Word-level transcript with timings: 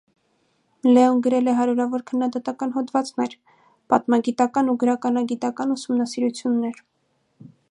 Լեոն 0.93 1.19
գրել 1.27 1.51
է 1.51 1.55
հարյուրավոր 1.59 2.05
քննադատական 2.13 2.73
հոդվածներ, 2.79 3.37
պատմագիտական 3.95 4.75
ու 4.75 4.79
գրականագիտական 4.85 5.77
ուսումնասիրություններ։ 5.79 6.87